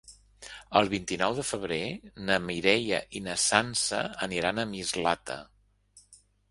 El 0.79 0.87
vint-i-nou 0.93 1.35
de 1.39 1.45
febrer 1.49 1.79
na 2.31 2.39
Mireia 2.47 3.03
i 3.21 3.25
na 3.29 3.39
Sança 3.47 4.01
aniran 4.29 4.65
a 4.65 4.69
Mislata. 4.75 5.39